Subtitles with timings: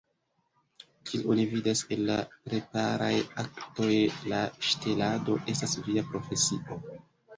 [1.09, 2.15] Kiel oni vidas el la
[2.49, 3.11] preparaj
[3.45, 3.91] aktoj,
[4.33, 6.81] la ŝtelado estas via profesio!